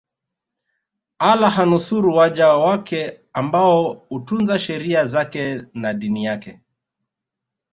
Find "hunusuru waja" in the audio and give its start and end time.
1.57-2.47